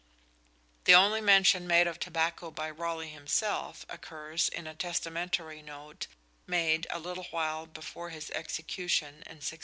The 0.85 0.95
only 0.95 1.21
mention 1.21 1.67
made 1.67 1.85
of 1.85 1.99
tobacco 1.99 2.49
by 2.49 2.71
Raleigh 2.71 3.09
himself 3.11 3.85
occurs 3.87 4.49
in 4.49 4.65
a 4.65 4.73
testamentary 4.73 5.61
note 5.61 6.07
made 6.47 6.87
a 6.89 6.97
little 6.97 7.25
while 7.25 7.67
before 7.67 8.09
his 8.09 8.31
execution 8.31 9.09
in 9.29 9.37
1618. 9.37 9.59